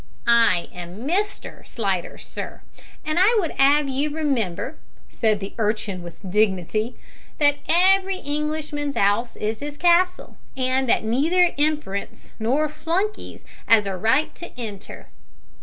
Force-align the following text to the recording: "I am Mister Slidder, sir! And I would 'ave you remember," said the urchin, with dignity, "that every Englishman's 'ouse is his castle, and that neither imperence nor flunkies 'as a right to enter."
"I 0.25 0.67
am 0.73 1.05
Mister 1.05 1.63
Slidder, 1.63 2.17
sir! 2.17 2.61
And 3.05 3.19
I 3.19 3.37
would 3.39 3.53
'ave 3.59 3.87
you 3.91 4.09
remember," 4.09 4.77
said 5.11 5.39
the 5.39 5.53
urchin, 5.59 6.01
with 6.01 6.15
dignity, 6.27 6.95
"that 7.37 7.57
every 7.69 8.17
Englishman's 8.17 8.95
'ouse 8.97 9.35
is 9.35 9.59
his 9.59 9.77
castle, 9.77 10.37
and 10.57 10.89
that 10.89 11.03
neither 11.03 11.53
imperence 11.55 12.31
nor 12.39 12.67
flunkies 12.67 13.43
'as 13.67 13.85
a 13.85 13.95
right 13.95 14.33
to 14.33 14.51
enter." 14.59 15.09